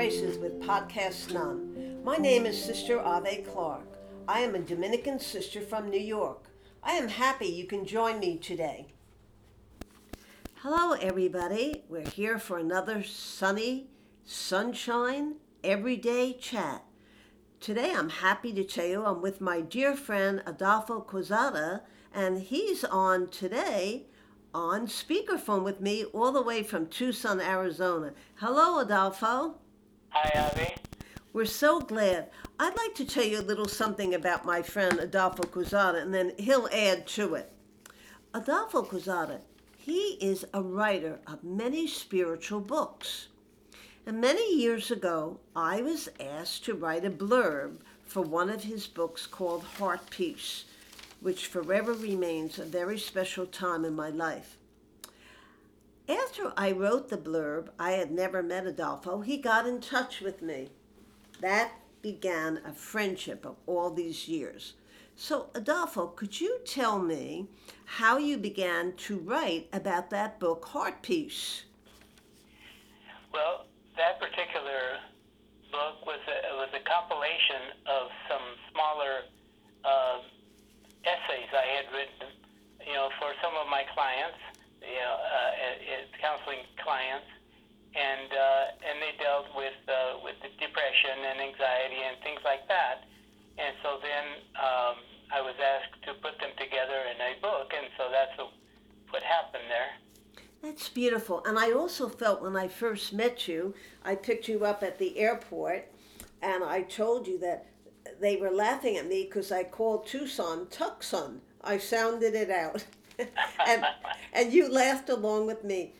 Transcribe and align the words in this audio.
With 0.00 0.62
Podcast 0.62 1.30
None. 1.34 2.02
My 2.02 2.16
name 2.16 2.46
is 2.46 2.58
Sister 2.58 2.98
Ave 2.98 3.42
Clark. 3.42 3.98
I 4.26 4.40
am 4.40 4.54
a 4.54 4.58
Dominican 4.58 5.18
sister 5.18 5.60
from 5.60 5.90
New 5.90 6.00
York. 6.00 6.46
I 6.82 6.92
am 6.92 7.06
happy 7.06 7.48
you 7.48 7.66
can 7.66 7.84
join 7.84 8.18
me 8.18 8.38
today. 8.38 8.86
Hello, 10.62 10.92
everybody. 10.92 11.84
We're 11.90 12.08
here 12.08 12.38
for 12.38 12.56
another 12.56 13.02
sunny, 13.02 13.88
sunshine, 14.24 15.34
everyday 15.62 16.32
chat. 16.32 16.82
Today, 17.60 17.92
I'm 17.94 18.08
happy 18.08 18.54
to 18.54 18.64
tell 18.64 18.86
you 18.86 19.04
I'm 19.04 19.20
with 19.20 19.42
my 19.42 19.60
dear 19.60 19.94
friend 19.94 20.42
Adolfo 20.46 21.02
Quezada, 21.02 21.82
and 22.14 22.40
he's 22.40 22.84
on 22.84 23.28
today 23.28 24.06
on 24.54 24.86
speakerphone 24.86 25.62
with 25.62 25.82
me 25.82 26.04
all 26.04 26.32
the 26.32 26.40
way 26.40 26.62
from 26.62 26.86
Tucson, 26.86 27.38
Arizona. 27.38 28.14
Hello, 28.36 28.78
Adolfo. 28.78 29.56
Hi, 30.10 30.46
Ave. 30.46 30.76
We're 31.32 31.44
so 31.44 31.80
glad. 31.80 32.30
I'd 32.58 32.76
like 32.76 32.94
to 32.96 33.04
tell 33.04 33.24
you 33.24 33.40
a 33.40 33.42
little 33.42 33.68
something 33.68 34.14
about 34.14 34.44
my 34.44 34.62
friend 34.62 34.98
Adolfo 34.98 35.44
Quezada, 35.44 36.02
and 36.02 36.12
then 36.12 36.32
he'll 36.38 36.68
add 36.72 37.06
to 37.08 37.34
it. 37.34 37.52
Adolfo 38.34 38.82
Quezada, 38.82 39.40
he 39.76 40.18
is 40.20 40.44
a 40.52 40.62
writer 40.62 41.20
of 41.26 41.42
many 41.42 41.86
spiritual 41.86 42.60
books. 42.60 43.28
And 44.06 44.20
many 44.20 44.56
years 44.56 44.90
ago, 44.90 45.40
I 45.54 45.82
was 45.82 46.08
asked 46.18 46.64
to 46.64 46.74
write 46.74 47.04
a 47.04 47.10
blurb 47.10 47.78
for 48.04 48.22
one 48.22 48.50
of 48.50 48.64
his 48.64 48.86
books 48.86 49.26
called 49.26 49.64
Heart 49.64 50.10
Peace 50.10 50.64
which 51.20 51.46
forever 51.46 51.92
remains 51.92 52.58
a 52.58 52.64
very 52.64 52.98
special 52.98 53.46
time 53.46 53.84
in 53.84 53.94
my 53.94 54.08
life. 54.08 54.56
After 56.10 56.52
I 56.56 56.72
wrote 56.72 57.08
the 57.08 57.16
blurb, 57.16 57.68
I 57.78 57.92
had 57.92 58.10
never 58.10 58.42
met 58.42 58.66
Adolfo, 58.66 59.20
he 59.20 59.36
got 59.36 59.64
in 59.64 59.80
touch 59.80 60.20
with 60.20 60.42
me. 60.42 60.70
That 61.40 61.70
began 62.02 62.60
a 62.66 62.72
friendship 62.72 63.46
of 63.46 63.54
all 63.64 63.90
these 63.90 64.26
years. 64.26 64.74
So, 65.14 65.50
Adolfo, 65.54 66.08
could 66.08 66.40
you 66.40 66.58
tell 66.64 66.98
me 66.98 67.46
how 67.84 68.18
you 68.18 68.38
began 68.38 68.94
to 69.06 69.18
write 69.18 69.68
about 69.72 70.10
that 70.10 70.40
book, 70.40 70.64
Heart 70.64 71.00
Peace? 71.02 71.62
Well, 73.32 73.66
that 73.96 74.18
particular 74.18 74.98
book 75.70 76.04
was 76.04 76.18
a, 76.26 76.56
was 76.56 76.70
a 76.74 76.82
compilation 76.90 77.78
of 77.86 78.08
some 78.28 78.42
smaller 78.72 79.30
uh, 79.84 80.18
essays 81.04 81.50
I 81.54 81.66
had 81.76 81.86
written, 81.94 82.34
you 82.84 82.94
know, 82.94 83.10
for 83.20 83.30
some 83.40 83.54
of 83.54 83.68
my 83.70 83.84
clients, 83.94 84.38
you 84.80 84.96
know, 84.96 85.16
uh, 85.20 85.50
counseling 86.20 86.62
clients, 86.84 87.26
and 87.96 88.30
uh, 88.30 88.86
and 88.86 88.96
they 89.02 89.16
dealt 89.18 89.48
with 89.56 89.76
uh, 89.88 90.20
with 90.22 90.36
depression 90.60 91.16
and 91.26 91.40
anxiety 91.40 92.00
and 92.04 92.16
things 92.22 92.40
like 92.44 92.68
that. 92.68 93.08
And 93.58 93.74
so 93.82 93.98
then 93.98 94.26
um, 94.56 94.94
I 95.32 95.40
was 95.40 95.56
asked 95.58 96.00
to 96.06 96.14
put 96.22 96.38
them 96.38 96.54
together 96.56 97.00
in 97.10 97.18
a 97.18 97.32
book, 97.40 97.72
and 97.74 97.88
so 97.98 98.08
that's 98.12 98.36
what 99.10 99.22
happened 99.24 99.66
there. 99.68 99.92
That's 100.80 100.88
beautiful. 100.88 101.42
And 101.44 101.58
I 101.58 101.72
also 101.72 102.08
felt 102.08 102.40
when 102.40 102.56
I 102.56 102.66
first 102.66 103.12
met 103.12 103.46
you, 103.46 103.74
I 104.02 104.14
picked 104.14 104.48
you 104.48 104.64
up 104.64 104.82
at 104.82 104.98
the 104.98 105.18
airport, 105.18 105.92
and 106.40 106.64
I 106.64 106.80
told 106.80 107.26
you 107.26 107.38
that 107.40 107.66
they 108.18 108.36
were 108.36 108.50
laughing 108.50 108.96
at 108.96 109.06
me 109.06 109.24
because 109.24 109.52
I 109.52 109.62
called 109.62 110.06
Tucson 110.06 110.68
Tucson. 110.70 111.42
I 111.62 111.76
sounded 111.76 112.34
it 112.34 112.48
out. 112.48 112.82
and, 113.66 113.84
and 114.32 114.54
you 114.54 114.72
laughed 114.72 115.10
along 115.10 115.46
with 115.46 115.64
me. 115.64 115.92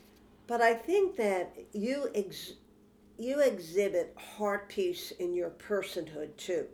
But 0.47 0.63
I 0.63 0.73
think 0.73 1.15
that 1.17 1.55
you 1.75 2.09
ex- 2.15 2.55
you 3.19 3.41
exhibit 3.41 4.17
heart 4.17 4.71
peace 4.71 5.11
in 5.11 5.35
your 5.35 5.51
personhood 5.51 6.39
too. 6.39 6.69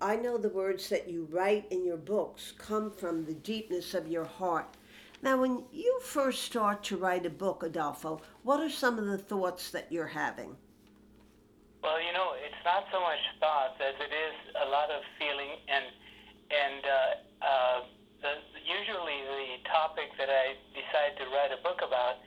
I 0.00 0.14
know 0.14 0.38
the 0.38 0.50
words 0.50 0.88
that 0.90 1.08
you 1.08 1.26
write 1.28 1.66
in 1.72 1.84
your 1.84 1.96
books 1.96 2.52
come 2.56 2.92
from 2.92 3.24
the 3.24 3.34
deepness 3.34 3.92
of 3.92 4.06
your 4.06 4.24
heart. 4.24 4.76
Now, 5.22 5.36
when 5.36 5.64
you 5.70 6.00
first 6.00 6.42
start 6.44 6.82
to 6.84 6.96
write 6.96 7.26
a 7.26 7.30
book, 7.30 7.62
Adolfo, 7.62 8.22
what 8.42 8.60
are 8.60 8.70
some 8.70 8.98
of 8.98 9.04
the 9.04 9.18
thoughts 9.18 9.70
that 9.70 9.92
you're 9.92 10.16
having? 10.16 10.56
Well, 11.82 12.00
you 12.00 12.12
know, 12.12 12.32
it's 12.40 12.64
not 12.64 12.88
so 12.92 13.00
much 13.00 13.20
thoughts 13.38 13.76
as 13.80 13.94
it 14.00 14.12
is 14.12 14.36
a 14.64 14.68
lot 14.68 14.90
of 14.90 15.00
feeling, 15.18 15.60
and 15.68 15.84
and 16.50 16.82
uh, 16.84 17.44
uh, 17.44 17.78
the, 18.20 18.32
usually 18.64 19.20
the 19.24 19.68
topic 19.68 20.12
that 20.16 20.28
I 20.28 20.56
decide 20.72 21.16
to 21.20 21.24
write 21.32 21.52
a 21.52 21.60
book 21.62 21.80
about 21.84 22.20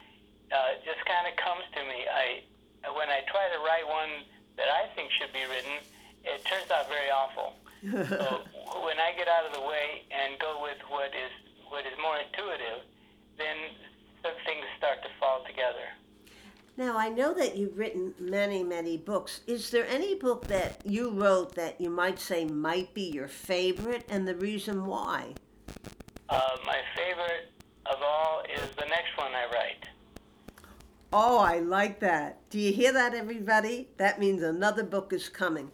uh, 0.54 0.78
just 0.86 1.02
kind 1.06 1.26
of 1.26 1.34
comes 1.38 1.66
to 1.74 1.82
me. 1.86 2.06
I 2.10 2.46
when 2.94 3.10
I 3.10 3.22
try 3.30 3.50
to 3.50 3.60
write 3.62 3.86
one 3.86 4.26
that 4.58 4.70
I 4.70 4.90
think 4.94 5.10
should 5.18 5.34
be 5.34 5.46
written, 5.50 5.82
it 6.26 6.46
turns 6.46 6.70
out 6.70 6.90
very 6.90 7.10
awful. 7.10 7.58
so 8.10 8.46
when 8.86 8.98
I 8.98 9.14
get 9.18 9.28
out 9.28 9.46
of 9.46 9.54
the 9.54 9.66
way 9.66 10.06
and 10.10 10.40
go 10.40 10.62
with 10.62 10.82
what 10.90 11.14
is 11.14 11.34
what 11.74 11.88
is 11.88 11.98
more 12.00 12.18
intuitive, 12.20 12.86
then 13.40 13.58
things 14.46 14.64
start 14.78 15.02
to 15.02 15.10
fall 15.20 15.44
together. 15.48 15.90
Now, 16.78 16.96
I 16.98 17.10
know 17.10 17.34
that 17.34 17.58
you've 17.58 17.78
written 17.78 18.14
many, 18.20 18.64
many 18.64 18.96
books. 18.96 19.42
Is 19.48 19.72
there 19.72 19.88
any 19.88 20.14
book 20.14 20.46
that 20.48 20.82
you 20.86 21.10
wrote 21.10 21.56
that 21.56 21.82
you 21.82 21.90
might 21.90 22.20
say 22.20 22.46
might 22.46 22.94
be 22.94 23.10
your 23.10 23.28
favorite 23.28 24.06
and 24.08 24.28
the 24.28 24.36
reason 24.36 24.86
why? 24.86 25.34
Uh, 26.30 26.58
my 26.64 26.78
favorite 26.96 27.52
of 27.88 27.98
all 28.04 28.44
is 28.56 28.70
the 28.76 28.86
next 28.86 29.18
one 29.18 29.32
I 29.34 29.46
write. 29.52 29.88
Oh, 31.12 31.40
I 31.40 31.60
like 31.60 32.00
that. 32.02 32.48
Do 32.52 32.60
you 32.60 32.72
hear 32.72 32.94
that, 32.94 33.16
everybody? 33.16 33.90
That 33.98 34.20
means 34.20 34.44
another 34.44 34.84
book 34.84 35.12
is 35.12 35.28
coming. 35.28 35.72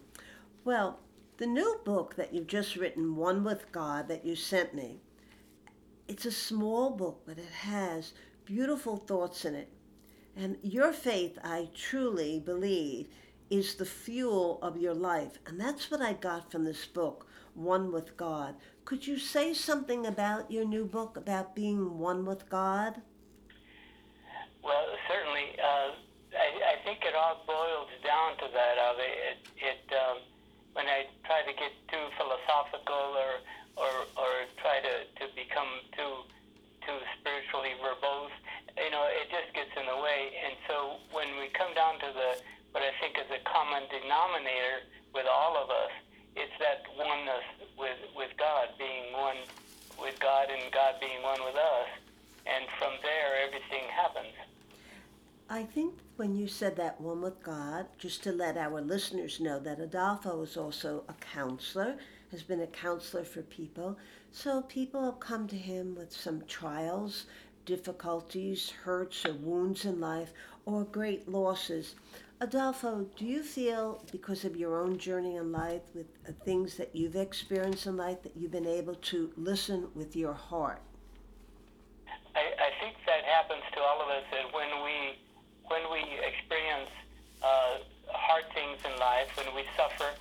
Well, 0.64 1.00
the 1.38 1.48
new 1.48 1.80
book 1.84 2.16
that 2.16 2.34
you've 2.34 2.48
just 2.48 2.78
written, 2.78 3.18
One 3.18 3.44
with 3.44 3.72
God, 3.74 4.08
that 4.08 4.26
you 4.26 4.36
sent 4.36 4.74
me, 4.74 5.00
it's 6.10 6.26
a 6.26 6.32
small 6.32 6.90
book, 6.90 7.22
but 7.26 7.38
it 7.38 7.52
has 7.52 8.14
beautiful 8.46 8.98
thoughts 8.98 9.46
in 9.46 9.56
it 9.56 9.70
and 10.40 10.58
your 10.64 10.94
faith, 10.94 11.38
I 11.44 11.68
truly 11.76 12.40
believe, 12.40 13.08
is 13.50 13.76
the 13.76 13.86
fuel 13.86 14.58
of 14.62 14.78
your 14.78 14.94
life. 14.94 15.38
And 15.46 15.60
that's 15.60 15.92
what 15.92 16.02
I 16.02 16.14
got 16.14 16.50
from 16.50 16.64
this 16.64 16.86
book, 16.86 17.28
One 17.56 17.92
with 17.92 18.16
God. 18.16 18.56
Could 18.86 19.06
you 19.06 19.20
say 19.20 19.54
something 19.54 20.06
about 20.06 20.50
your 20.50 20.64
new 20.64 20.86
book, 20.86 21.18
about 21.18 21.56
being 21.56 22.00
one 22.00 22.26
with 22.26 22.50
God? 22.50 23.02
Well, 24.64 24.88
certainly. 25.10 25.60
Uh, 25.60 25.92
I, 26.32 26.78
I, 26.78 26.86
think 26.86 27.04
it 27.04 27.16
all 27.16 27.44
boils 27.46 27.90
down 28.06 28.38
to 28.38 28.48
that. 28.54 28.78
Of 28.78 28.96
it, 29.00 29.44
it 29.58 29.94
um, 29.94 30.18
when 30.74 30.86
I 30.86 31.06
try 31.26 31.42
to 31.42 31.54
get 31.58 31.74
too 31.92 32.06
philosophical 32.18 33.18
or 33.18 33.42
try 34.62 34.80
to, 34.80 34.96
to 35.20 35.34
become 35.36 35.68
too 35.98 36.24
too 36.86 37.00
spiritually 37.20 37.76
verbose, 37.84 38.34
you 38.78 38.92
know, 38.92 39.06
it 39.12 39.28
just 39.30 39.52
gets 39.54 39.72
in 39.76 39.86
the 39.86 40.00
way. 40.00 40.34
And 40.46 40.56
so 40.66 40.98
when 41.12 41.28
we 41.38 41.52
come 41.52 41.74
down 41.76 42.00
to 42.00 42.10
the 42.10 42.30
what 42.72 42.86
I 42.86 42.94
think 43.02 43.18
is 43.18 43.30
a 43.34 43.42
common 43.50 43.90
denominator 43.90 44.86
with 45.14 45.26
all 45.26 45.58
of 45.58 45.74
us, 45.74 45.94
it's 46.38 46.54
that 46.62 46.86
oneness 46.96 47.46
with 47.78 48.00
with 48.16 48.32
God, 48.38 48.74
being 48.78 49.14
one 49.14 49.42
with 50.00 50.18
God 50.20 50.48
and 50.50 50.72
God 50.72 51.02
being 51.02 51.22
one 51.22 51.42
with 51.44 51.58
us. 51.58 51.90
And 52.48 52.66
from 52.80 52.98
there, 53.04 53.46
everything 53.46 53.86
happens. 53.94 54.34
I 55.52 55.64
think 55.64 55.96
when 56.18 56.36
you 56.36 56.48
said 56.48 56.76
that 56.76 57.02
one 57.02 57.24
with 57.24 57.42
God, 57.42 57.88
just 57.98 58.22
to 58.24 58.32
let 58.32 58.56
our 58.56 58.82
listeners 58.82 59.40
know 59.40 59.58
that 59.60 59.80
Adolfo 59.80 60.44
is 60.44 60.56
also 60.56 61.04
a 61.10 61.14
counselor, 61.14 61.98
has 62.30 62.44
been 62.44 62.62
a 62.62 62.68
counselor 62.68 63.24
for 63.24 63.42
people. 63.42 63.98
So 64.32 64.62
people 64.62 65.04
have 65.04 65.20
come 65.20 65.48
to 65.48 65.56
him 65.58 65.96
with 65.96 66.12
some 66.12 66.44
trials, 66.48 67.26
difficulties, 67.66 68.70
hurts, 68.70 69.26
or 69.26 69.34
wounds 69.34 69.86
in 69.86 70.00
life, 70.00 70.34
or 70.66 70.84
great 70.84 71.28
losses. 71.28 71.96
Adolfo, 72.40 73.08
do 73.16 73.26
you 73.26 73.42
feel, 73.42 74.04
because 74.12 74.46
of 74.46 74.56
your 74.56 74.80
own 74.80 75.00
journey 75.00 75.38
in 75.38 75.52
life, 75.52 75.82
with 75.96 76.06
the 76.26 76.34
things 76.34 76.78
that 76.78 76.96
you've 76.96 77.16
experienced 77.16 77.88
in 77.88 77.98
life, 77.98 78.22
that 78.22 78.38
you've 78.38 78.52
been 78.52 78.68
able 78.68 78.96
to 78.96 79.32
listen 79.36 79.88
with 79.96 80.16
your 80.16 80.34
heart? 80.34 80.82
I, 82.36 82.40
I 82.40 82.70
think 82.80 82.98
that 83.08 83.26
happens 83.26 83.64
to 83.74 83.80
all 83.82 84.00
of 84.00 84.10
us 84.10 84.24
that 84.32 84.54
when 84.54 84.84
we 84.84 85.18
when 85.70 85.86
we 85.92 86.02
experience 86.26 86.90
uh, 87.42 87.78
hard 88.12 88.44
things 88.54 88.80
in 88.84 89.00
life, 89.00 89.29
when 89.40 89.56
we 89.56 89.64
suffer, 89.76 90.12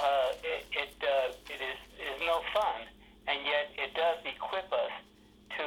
uh, 0.00 0.32
it 0.42 0.64
it, 0.72 0.92
uh, 1.04 1.52
it 1.52 1.60
is 1.60 1.78
is 2.00 2.16
no 2.24 2.40
fun, 2.52 2.88
and 3.28 3.38
yet 3.44 3.68
it 3.76 3.94
does 3.94 4.18
equip 4.24 4.72
us 4.72 4.94
to 5.56 5.66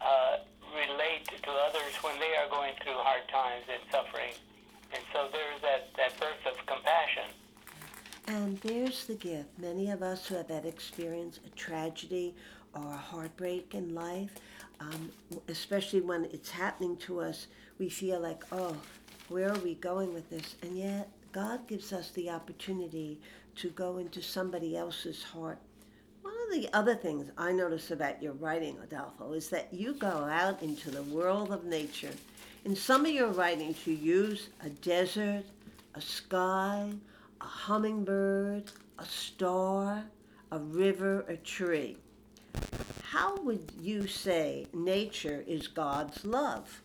uh, 0.00 0.36
relate 0.74 1.26
to 1.42 1.50
others 1.50 1.94
when 2.02 2.18
they 2.20 2.36
are 2.36 2.48
going 2.48 2.72
through 2.82 2.94
hard 2.94 3.26
times 3.28 3.64
and 3.70 3.82
suffering. 3.90 4.32
And 4.94 5.02
so 5.12 5.28
there's 5.32 5.60
that, 5.62 5.90
that 5.96 6.18
birth 6.18 6.46
of 6.46 6.66
compassion. 6.66 7.28
And 8.26 8.58
there's 8.60 9.06
the 9.06 9.14
gift. 9.14 9.48
Many 9.58 9.90
of 9.90 10.02
us 10.02 10.26
who 10.26 10.36
have 10.36 10.48
had 10.48 10.64
experience 10.64 11.40
a 11.46 11.50
tragedy 11.56 12.34
or 12.74 12.82
a 12.82 12.96
heartbreak 12.96 13.74
in 13.74 13.94
life, 13.94 14.30
um, 14.80 15.10
especially 15.48 16.00
when 16.00 16.26
it's 16.26 16.50
happening 16.50 16.96
to 16.98 17.20
us, 17.20 17.48
we 17.78 17.88
feel 17.88 18.20
like, 18.20 18.44
oh, 18.52 18.76
where 19.28 19.50
are 19.50 19.58
we 19.58 19.74
going 19.74 20.14
with 20.14 20.30
this? 20.30 20.56
And 20.62 20.76
yet, 20.76 21.10
God 21.32 21.66
gives 21.66 21.92
us 21.92 22.10
the 22.10 22.30
opportunity 22.30 23.20
to 23.56 23.68
go 23.70 23.98
into 23.98 24.22
somebody 24.22 24.76
else's 24.76 25.22
heart. 25.22 25.58
One 26.22 26.34
of 26.46 26.54
the 26.54 26.68
other 26.72 26.94
things 26.94 27.30
I 27.36 27.52
notice 27.52 27.90
about 27.90 28.22
your 28.22 28.32
writing, 28.34 28.76
Adolfo, 28.82 29.32
is 29.32 29.50
that 29.50 29.68
you 29.72 29.94
go 29.94 30.08
out 30.08 30.62
into 30.62 30.90
the 30.90 31.02
world 31.04 31.52
of 31.52 31.64
nature. 31.64 32.12
In 32.64 32.74
some 32.74 33.04
of 33.04 33.12
your 33.12 33.28
writings, 33.28 33.86
you 33.86 33.94
use 33.94 34.48
a 34.64 34.70
desert, 34.70 35.44
a 35.94 36.00
sky, 36.00 36.90
a 37.40 37.44
hummingbird, 37.44 38.64
a 38.98 39.04
star, 39.04 40.04
a 40.50 40.58
river, 40.58 41.24
a 41.28 41.36
tree. 41.36 41.96
How 43.02 43.36
would 43.42 43.70
you 43.80 44.06
say 44.06 44.66
nature 44.72 45.44
is 45.46 45.68
God's 45.68 46.24
love? 46.24 46.82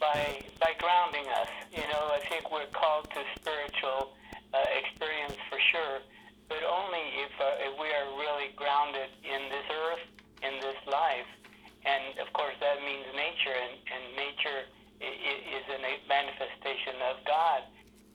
By 0.00 0.42
by 0.60 0.72
grounding 0.78 1.26
us, 1.40 1.48
you 1.72 1.84
know, 1.92 2.10
I 2.12 2.20
think 2.28 2.50
we're 2.50 2.68
called 2.72 3.08
to 3.10 3.20
spiritual 3.40 4.16
uh, 4.52 4.64
experience 4.80 5.36
for 5.48 5.58
sure, 5.72 6.00
but 6.48 6.64
only 6.64 7.04
if, 7.20 7.32
uh, 7.36 7.68
if 7.68 7.72
we 7.76 7.88
are 7.92 8.08
really 8.16 8.52
grounded 8.56 9.12
in 9.20 9.52
this 9.52 9.66
earth, 9.68 10.04
in 10.40 10.56
this 10.60 10.80
life, 10.88 11.28
and 11.84 12.18
of 12.18 12.32
course 12.32 12.56
that 12.60 12.80
means 12.84 13.04
nature, 13.12 13.52
and, 13.52 13.74
and 13.88 14.02
nature 14.16 14.60
is 15.00 15.64
a 15.68 15.78
manifestation 16.08 16.96
of 17.12 17.20
God, 17.28 17.60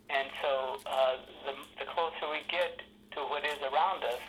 and 0.10 0.28
so 0.42 0.52
uh, 0.86 1.16
the, 1.46 1.54
the 1.78 1.88
closer 1.94 2.26
we 2.34 2.42
get 2.50 2.82
to 3.14 3.22
what 3.30 3.46
is 3.46 3.62
around 3.62 4.02
us, 4.04 4.22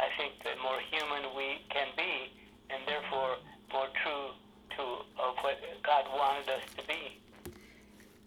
I 0.00 0.08
think 0.16 0.40
the 0.40 0.56
more 0.62 0.80
human 0.88 1.36
we 1.36 1.60
can 1.68 1.92
be, 1.96 2.32
and 2.72 2.80
therefore 2.88 3.36
more 3.72 3.92
true 4.00 4.32
to 4.76 4.82
of 5.20 5.36
what 5.44 5.60
God 5.84 6.04
wanted 6.16 6.48
us 6.48 6.64
to 6.78 6.82
be. 6.86 7.20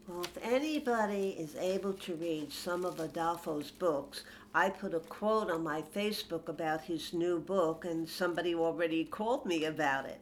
Well, 0.08 0.24
if 0.24 0.38
anybody 0.82 1.36
is 1.38 1.56
able 1.58 1.94
to 1.94 2.16
read 2.16 2.52
some 2.52 2.86
of 2.86 3.00
Adolfo's 3.00 3.70
books, 3.70 4.24
I 4.56 4.72
put 4.72 4.96
a 4.96 5.00
quote 5.00 5.52
on 5.52 5.64
my 5.64 5.84
Facebook 5.84 6.48
about 6.50 6.82
his 6.82 7.14
new 7.14 7.40
book, 7.40 7.86
and 7.86 8.10
somebody 8.10 8.56
already 8.56 9.06
called 9.06 9.46
me 9.46 9.66
about 9.66 10.08
it. 10.08 10.20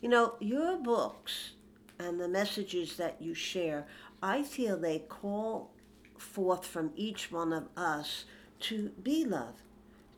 You 0.00 0.08
know, 0.08 0.36
your 0.40 0.78
books 0.78 1.50
and 1.98 2.18
the 2.18 2.26
messages 2.26 2.96
that 2.96 3.20
you 3.20 3.34
share, 3.34 3.86
I 4.22 4.44
feel 4.44 4.78
they 4.78 5.00
call 5.00 5.72
forth 6.16 6.64
from 6.64 6.90
each 6.96 7.30
one 7.30 7.52
of 7.52 7.68
us 7.76 8.24
to 8.60 8.88
be 9.02 9.26
love, 9.26 9.56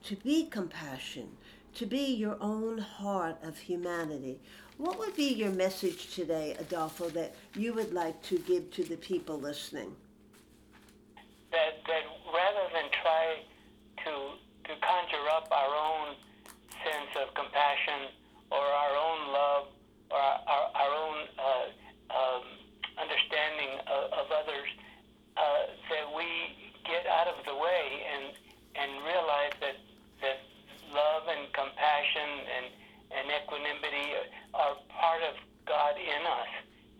to 0.04 0.14
be 0.14 0.46
compassion, 0.46 1.30
to 1.74 1.86
be 1.86 2.14
your 2.14 2.36
own 2.40 2.78
heart 2.78 3.36
of 3.42 3.58
humanity. 3.58 4.40
What 4.78 4.98
would 4.98 5.14
be 5.14 5.34
your 5.34 5.50
message 5.50 6.14
today, 6.14 6.56
Adolfo, 6.58 7.10
that 7.10 7.34
you 7.54 7.74
would 7.74 7.92
like 7.92 8.22
to 8.22 8.38
give 8.38 8.70
to 8.72 8.84
the 8.84 8.96
people 8.96 9.38
listening? 9.38 9.94
That, 11.52 11.82
that 11.86 12.04
rather 12.32 12.66
than 12.72 12.90
try 13.02 13.42
to, 14.04 14.12
to 14.68 14.80
conjure 14.80 15.28
up 15.36 15.48
our 15.50 15.74
own 15.74 16.16
sense 16.84 17.12
of 17.20 17.34
compassion 17.34 18.08
or 18.50 18.58
our 18.62 18.96
own 18.96 19.32
love 19.32 19.66
or 20.10 20.18
our, 20.18 20.40
our, 20.48 20.64
our 20.74 20.92
own 20.94 21.18
uh, 21.38 22.16
um, 22.16 22.42
understanding 22.98 23.78
of, 23.86 24.12
of 24.12 24.26
others, 24.32 24.68
uh, 25.36 25.72
that 25.88 26.06
we 26.16 26.26
get 26.84 27.06
out 27.06 27.28
of 27.28 27.38
the 27.46 27.54
way 27.54 27.84
and, 28.10 28.34
and 28.74 28.90
realize 29.06 29.54
that, 29.60 29.78
that 30.20 30.38
love 30.90 31.30
and 31.30 31.46
compassion 31.54 32.30
and, 32.50 32.66
and 33.14 33.24
equanimity 33.30 34.10
are 34.54 34.74
part 34.90 35.22
of 35.22 35.38
God 35.66 35.94
in 35.94 36.22
us. 36.26 36.50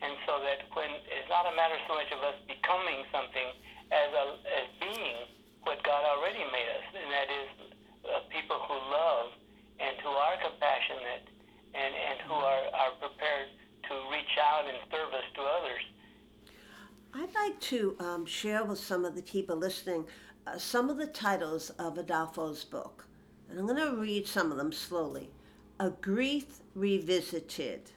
And 0.01 0.17
so 0.25 0.41
that 0.41 0.65
when 0.73 0.89
it's 1.13 1.29
not 1.29 1.45
a 1.45 1.53
matter 1.53 1.77
so 1.85 1.99
much 1.99 2.09
of 2.15 2.23
us 2.25 2.39
becoming 2.47 3.05
something 3.13 3.53
as, 3.93 4.09
a, 4.15 4.25
as 4.49 4.67
being 4.81 5.29
what 5.67 5.83
God 5.83 6.07
already 6.07 6.41
made 6.49 6.70
us, 6.70 6.70
and 6.95 7.11
that 7.13 7.29
is 7.31 7.51
uh, 8.05 8.21
people 8.31 8.59
who 8.69 8.75
love 8.75 9.33
and 9.81 9.97
who 10.03 10.11
are 10.11 10.37
compassionate 10.41 11.29
and, 11.75 11.95
and 11.95 12.21
who 12.27 12.35
are, 12.35 12.65
are 12.75 12.93
prepared 13.01 13.49
to 13.89 13.95
reach 14.13 14.35
out 14.39 14.69
in 14.69 14.77
service 14.91 15.27
to 15.35 15.43
others. 15.43 15.83
I'd 17.13 17.35
like 17.35 17.61
to 17.61 17.97
um, 17.99 18.27
share 18.27 18.65
with 18.65 18.79
some 18.79 19.05
of 19.05 19.17
the 19.17 19.23
people 19.23 19.57
listening 19.57 20.07
uh, 20.47 20.59
some 20.59 20.89
of 20.91 20.97
the 20.97 21.07
titles 21.07 21.71
of 21.71 21.99
Adolfo's 21.99 22.65
book. 22.65 23.07
And 23.49 23.59
I'm 23.59 23.67
going 23.67 23.79
to 23.79 23.97
read 23.97 24.27
some 24.27 24.53
of 24.53 24.59
them 24.59 24.73
slowly. 24.73 25.31
A 25.81 25.91
Grief 25.91 26.61
Revisited, 26.75 27.91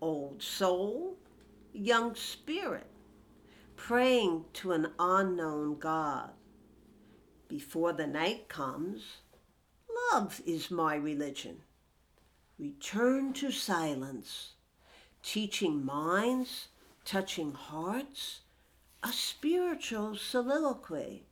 Old 0.00 0.42
Soul, 0.42 1.16
Young 1.72 2.14
Spirit, 2.14 2.86
Praying 3.76 4.44
to 4.54 4.72
an 4.72 4.88
Unknown 4.98 5.78
God. 5.78 6.30
Before 7.48 7.92
the 7.92 8.06
night 8.06 8.48
comes, 8.48 9.18
Love 10.12 10.40
is 10.46 10.70
my 10.70 10.94
religion. 10.94 11.62
Return 12.58 13.32
to 13.34 13.50
silence, 13.50 14.52
teaching 15.22 15.84
minds 15.84 16.68
touching 17.04 17.52
hearts, 17.52 18.40
a 19.02 19.12
spiritual 19.12 20.16
soliloquy, 20.16 21.24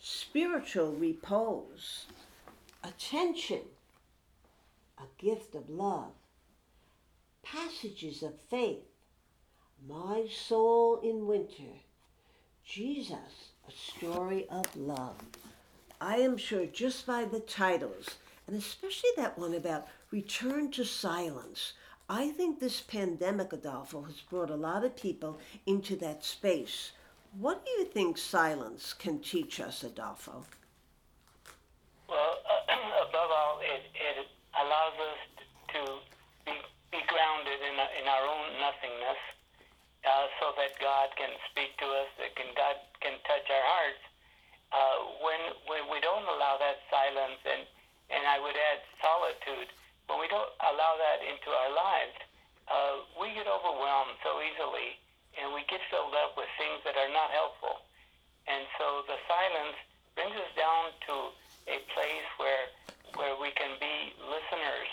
spiritual 0.00 0.92
repose, 0.92 2.06
attention, 2.84 3.62
a 4.98 5.04
gift 5.18 5.54
of 5.54 5.70
love, 5.70 6.12
passages 7.42 8.22
of 8.22 8.38
faith, 8.50 8.84
my 9.88 10.26
soul 10.30 11.00
in 11.02 11.26
winter, 11.26 11.80
Jesus, 12.64 13.52
a 13.68 13.72
story 13.72 14.46
of 14.50 14.64
love. 14.76 15.16
I 16.00 16.16
am 16.16 16.36
sure 16.36 16.66
just 16.66 17.06
by 17.06 17.24
the 17.24 17.40
titles, 17.40 18.16
and 18.46 18.56
especially 18.56 19.10
that 19.16 19.38
one 19.38 19.54
about 19.54 19.88
return 20.10 20.70
to 20.72 20.84
silence, 20.84 21.72
I 22.08 22.30
think 22.30 22.60
this 22.60 22.80
pandemic, 22.80 23.52
Adolfo, 23.52 24.02
has 24.02 24.20
brought 24.20 24.50
a 24.50 24.56
lot 24.56 24.84
of 24.84 24.96
people 24.96 25.38
into 25.66 25.96
that 25.96 26.24
space. 26.24 26.92
What 27.38 27.64
do 27.64 27.72
you 27.72 27.84
think 27.86 28.18
silence 28.18 28.94
can 28.94 29.18
teach 29.18 29.58
us, 29.60 29.82
Adolfo? 29.82 30.44
Well, 32.08 32.38
uh, 32.46 33.08
above 33.08 33.30
all, 33.30 33.60
it, 33.60 33.82
it 33.94 34.26
allows 34.54 34.94
us 34.94 35.44
to 35.74 35.80
be, 36.44 36.52
be 36.92 36.98
grounded 37.08 37.60
in, 37.66 37.74
in 37.74 38.06
our 38.06 38.26
own 38.26 38.60
nothingness 38.60 39.18
uh, 40.06 40.26
so 40.38 40.44
that 40.56 40.76
God 40.80 41.12
can 41.16 41.32
speak 41.52 41.76
to 41.78 41.86
us, 41.86 42.08
that 42.20 42.32
can, 42.36 42.50
God 42.56 42.76
can 43.00 43.16
touch 43.24 43.46
our 43.48 43.66
hearts. 43.66 44.02
Uh, 44.74 44.96
when, 45.22 45.40
when 45.70 45.84
we 45.88 46.02
don't 46.02 46.26
allow 46.26 46.58
that 46.58 46.82
silence, 46.90 47.38
and, 47.46 47.62
and 48.10 48.22
I 48.26 48.42
would 48.42 48.56
add 48.56 48.80
solitude, 48.98 49.70
when 50.10 50.18
we 50.18 50.28
don't 50.28 50.52
allow 50.60 50.98
that 50.98 51.22
into 51.22 51.50
our 51.54 51.72
lives, 51.72 52.16
uh, 52.66 52.94
we 53.20 53.30
get 53.34 53.46
overwhelmed 53.46 54.18
so 54.26 54.42
easily 54.42 54.98
and 55.38 55.52
we 55.52 55.62
get 55.68 55.78
filled 55.92 56.16
up 56.16 56.34
with 56.34 56.48
things 56.58 56.80
that 56.82 56.96
are 56.96 57.12
not 57.12 57.30
helpful. 57.30 57.84
And 58.48 58.64
so 58.78 59.06
the 59.06 59.18
silence 59.28 59.78
brings 60.16 60.34
us 60.34 60.50
down 60.56 60.96
to 61.10 61.14
a 61.68 61.78
place 61.94 62.28
where 62.38 62.70
where 63.14 63.36
we 63.40 63.48
can 63.56 63.72
be 63.80 64.12
listeners 64.28 64.90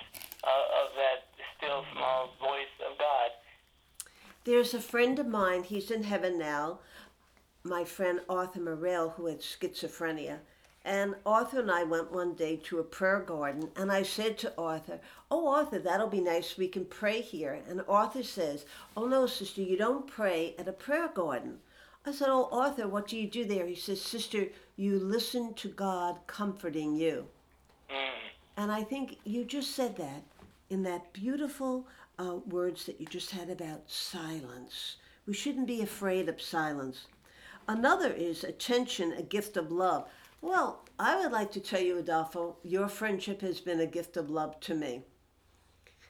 uh, 0.47 0.81
of 0.85 0.95
that 0.95 1.27
still 1.57 1.83
small 1.91 2.31
voice. 2.39 2.71
There's 4.45 4.73
a 4.73 4.81
friend 4.81 5.19
of 5.19 5.27
mine, 5.27 5.63
he's 5.63 5.89
in 5.89 6.03
heaven 6.03 6.37
now, 6.37 6.79
my 7.63 7.85
friend 7.85 8.19
Arthur 8.27 8.59
Morrell, 8.59 9.11
who 9.11 9.27
had 9.27 9.39
schizophrenia. 9.39 10.39
And 10.83 11.15
Arthur 11.25 11.61
and 11.61 11.71
I 11.71 11.83
went 11.85 12.11
one 12.11 12.33
day 12.33 12.57
to 12.65 12.79
a 12.79 12.83
prayer 12.83 13.21
garden, 13.21 13.71
and 13.77 13.89
I 13.89 14.03
said 14.03 14.37
to 14.39 14.53
Arthur, 14.57 14.99
Oh, 15.31 15.47
Arthur, 15.47 15.79
that'll 15.79 16.09
be 16.09 16.19
nice. 16.19 16.57
We 16.57 16.67
can 16.67 16.83
pray 16.83 17.21
here. 17.21 17.61
And 17.69 17.83
Arthur 17.87 18.23
says, 18.23 18.65
Oh, 18.97 19.07
no, 19.07 19.27
sister, 19.27 19.61
you 19.61 19.77
don't 19.77 20.07
pray 20.07 20.55
at 20.59 20.67
a 20.67 20.73
prayer 20.73 21.07
garden. 21.07 21.59
I 22.05 22.11
said, 22.11 22.27
Oh, 22.29 22.49
Arthur, 22.51 22.89
what 22.89 23.07
do 23.07 23.17
you 23.17 23.29
do 23.29 23.45
there? 23.45 23.65
He 23.65 23.75
says, 23.75 24.01
Sister, 24.01 24.47
you 24.75 24.99
listen 24.99 25.53
to 25.53 25.69
God 25.69 26.17
comforting 26.27 26.97
you. 26.97 27.27
Mm. 27.89 28.09
And 28.57 28.71
I 28.73 28.83
think 28.83 29.19
you 29.23 29.45
just 29.45 29.71
said 29.71 29.95
that 29.95 30.23
in 30.73 30.81
that 30.81 31.13
beautiful 31.13 31.87
uh, 32.17 32.37
words 32.47 32.85
that 32.85 32.99
you 32.99 33.05
just 33.05 33.29
had 33.29 33.47
about 33.47 33.83
silence. 33.85 34.97
We 35.27 35.33
shouldn't 35.35 35.67
be 35.67 35.83
afraid 35.83 36.27
of 36.27 36.41
silence. 36.41 37.05
Another 37.67 38.11
is 38.11 38.43
attention, 38.43 39.13
a 39.13 39.21
gift 39.21 39.55
of 39.55 39.71
love. 39.71 40.09
Well, 40.41 40.83
I 40.97 41.15
would 41.15 41.31
like 41.31 41.51
to 41.51 41.59
tell 41.59 41.79
you, 41.79 41.99
Adolfo, 41.99 42.57
your 42.63 42.87
friendship 42.87 43.41
has 43.41 43.61
been 43.61 43.79
a 43.79 43.85
gift 43.85 44.17
of 44.17 44.31
love 44.31 44.59
to 44.61 44.73
me. 44.73 45.03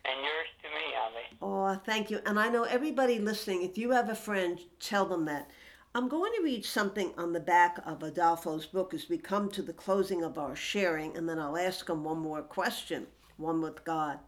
And 0.05 0.19
yours 0.21 0.47
to 0.61 0.69
me, 0.69 0.95
Ave. 1.05 1.19
Oh, 1.41 1.81
thank 1.85 2.09
you. 2.09 2.21
And 2.25 2.39
I 2.39 2.47
know 2.47 2.63
everybody 2.63 3.19
listening, 3.19 3.63
if 3.63 3.77
you 3.77 3.91
have 3.91 4.07
a 4.07 4.15
friend, 4.15 4.59
tell 4.79 5.05
them 5.05 5.25
that. 5.25 5.51
I'm 5.93 6.07
going 6.07 6.31
to 6.37 6.43
read 6.43 6.65
something 6.65 7.11
on 7.17 7.33
the 7.33 7.39
back 7.41 7.79
of 7.85 8.01
Adolfo's 8.01 8.65
book 8.65 8.93
as 8.93 9.09
we 9.09 9.17
come 9.17 9.49
to 9.51 9.61
the 9.61 9.73
closing 9.73 10.23
of 10.23 10.37
our 10.37 10.55
sharing, 10.55 11.17
and 11.17 11.27
then 11.27 11.37
I'll 11.37 11.57
ask 11.57 11.89
him 11.89 12.05
one 12.05 12.19
more 12.19 12.41
question, 12.41 13.07
one 13.35 13.61
with 13.61 13.83
God. 13.83 14.19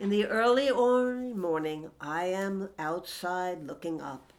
In 0.00 0.10
the 0.10 0.26
early 0.26 0.70
morning, 0.70 1.90
I 2.00 2.26
am 2.26 2.68
outside 2.78 3.66
looking 3.66 4.00
up. 4.00 4.32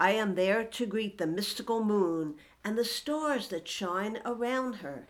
I 0.00 0.10
am 0.10 0.34
there 0.34 0.64
to 0.64 0.86
greet 0.86 1.18
the 1.18 1.26
mystical 1.28 1.84
moon 1.84 2.34
and 2.64 2.76
the 2.76 2.84
stars 2.84 3.46
that 3.50 3.68
shine 3.68 4.18
around 4.24 4.76
her. 4.76 5.06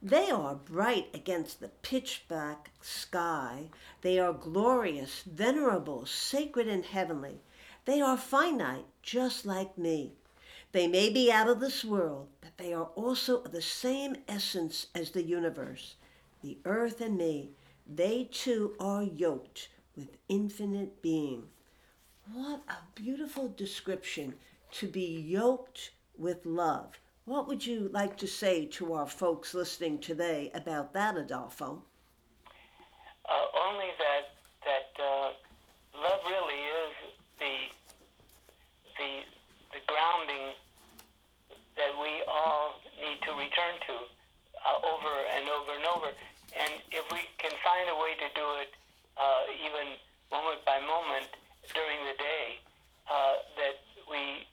They 0.00 0.30
are 0.30 0.54
bright 0.54 1.08
against 1.12 1.58
the 1.58 1.70
pitch 1.82 2.22
black 2.28 2.70
sky. 2.80 3.70
They 4.02 4.20
are 4.20 4.32
glorious, 4.32 5.22
venerable, 5.22 6.06
sacred, 6.06 6.68
and 6.68 6.84
heavenly. 6.84 7.40
They 7.86 8.00
are 8.00 8.16
finite, 8.16 8.86
just 9.02 9.44
like 9.44 9.76
me. 9.76 10.12
They 10.70 10.86
may 10.86 11.10
be 11.10 11.32
out 11.32 11.48
of 11.48 11.58
this 11.58 11.84
world, 11.84 12.28
but 12.40 12.56
they 12.58 12.72
are 12.72 12.90
also 12.94 13.42
of 13.42 13.50
the 13.50 13.60
same 13.60 14.18
essence 14.28 14.86
as 14.94 15.10
the 15.10 15.24
universe. 15.24 15.96
The 16.42 16.58
earth 16.64 17.00
and 17.00 17.18
me, 17.18 17.50
they 17.94 18.24
too 18.30 18.74
are 18.78 19.02
yoked 19.02 19.68
with 19.96 20.16
infinite 20.28 21.02
being. 21.02 21.44
What 22.32 22.62
a 22.68 22.76
beautiful 22.94 23.48
description 23.48 24.34
to 24.72 24.86
be 24.86 25.20
yoked 25.20 25.90
with 26.16 26.46
love. 26.46 26.98
What 27.24 27.48
would 27.48 27.66
you 27.66 27.90
like 27.92 28.16
to 28.18 28.26
say 28.26 28.66
to 28.66 28.94
our 28.94 29.06
folks 29.06 29.54
listening 29.54 29.98
today 29.98 30.50
about 30.54 30.92
that, 30.94 31.16
Adolfo? 31.16 31.82
Uh, 33.28 33.32
only 33.68 33.86
that 34.64 34.90
uh, 34.98 35.30
love 35.96 36.20
really 36.26 36.60
is 36.84 36.94
the 37.38 37.54
the 38.98 39.10
the 39.72 39.80
grounding 39.86 40.54
that 41.76 41.92
we 41.96 42.22
all 42.28 42.76
need 43.00 43.18
to 43.22 43.32
return 43.32 43.74
to 43.86 43.94
uh, 43.96 44.78
over 44.84 45.14
and 45.36 45.48
over 45.48 45.72
and 45.72 45.86
over. 45.86 46.10
And 46.58 46.72
if 46.90 47.06
we 47.12 47.24
can 47.38 47.54
find 47.62 47.88
a 47.88 47.96
way 47.96 48.18
to 48.18 48.28
do 48.34 48.46
it, 48.60 48.70
uh, 49.16 49.46
even 49.64 49.96
moment 50.30 50.60
by 50.66 50.82
moment 50.82 51.30
during 51.74 52.00
the 52.06 52.16
day, 52.18 52.58
uh, 53.10 53.34
that 53.56 53.78
we 54.10 54.46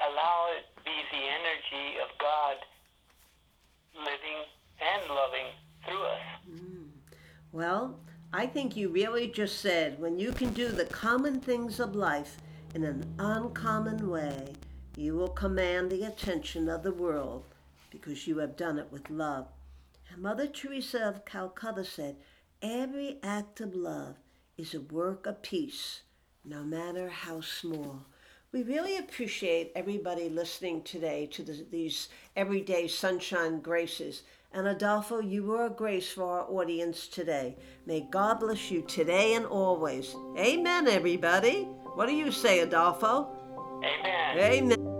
allow 0.00 0.48
it 0.56 0.64
be 0.84 0.96
the 1.10 1.24
energy 1.24 1.98
of 2.02 2.08
God 2.18 2.56
living 3.94 4.44
and 4.80 5.10
loving 5.10 5.46
through 5.84 6.04
us. 6.04 6.20
Well, 7.52 7.98
I 8.32 8.46
think 8.46 8.76
you 8.76 8.88
really 8.88 9.28
just 9.28 9.60
said 9.60 9.98
when 9.98 10.18
you 10.18 10.32
can 10.32 10.52
do 10.52 10.68
the 10.68 10.84
common 10.84 11.40
things 11.40 11.80
of 11.80 11.94
life 11.94 12.36
in 12.74 12.84
an 12.84 13.14
uncommon 13.18 14.10
way, 14.10 14.52
you 14.96 15.14
will 15.14 15.28
command 15.28 15.90
the 15.90 16.04
attention 16.04 16.68
of 16.68 16.82
the 16.82 16.92
world 16.92 17.44
because 17.90 18.26
you 18.26 18.38
have 18.38 18.56
done 18.56 18.78
it 18.78 18.88
with 18.90 19.08
love. 19.08 19.48
And 20.10 20.22
Mother 20.22 20.46
Teresa 20.46 21.08
of 21.08 21.24
Calcutta 21.24 21.84
said, 21.84 22.16
Every 22.60 23.18
act 23.22 23.60
of 23.60 23.74
love 23.74 24.16
is 24.58 24.74
a 24.74 24.80
work 24.80 25.26
of 25.26 25.42
peace, 25.42 26.00
no 26.44 26.62
matter 26.62 27.08
how 27.08 27.40
small. 27.40 28.06
We 28.52 28.62
really 28.62 28.96
appreciate 28.96 29.72
everybody 29.76 30.30
listening 30.30 30.82
today 30.82 31.26
to 31.32 31.42
the, 31.42 31.66
these 31.70 32.08
everyday 32.36 32.88
sunshine 32.88 33.60
graces. 33.60 34.22
And 34.52 34.66
Adolfo, 34.66 35.20
you 35.20 35.44
were 35.44 35.66
a 35.66 35.70
grace 35.70 36.10
for 36.10 36.24
our 36.24 36.50
audience 36.50 37.06
today. 37.06 37.56
May 37.84 38.06
God 38.10 38.40
bless 38.40 38.70
you 38.70 38.80
today 38.82 39.34
and 39.34 39.44
always. 39.44 40.16
Amen, 40.38 40.88
everybody. 40.88 41.64
What 41.94 42.06
do 42.06 42.14
you 42.14 42.32
say, 42.32 42.60
Adolfo? 42.60 43.28
Amen. 43.84 44.38
Amen. 44.38 44.95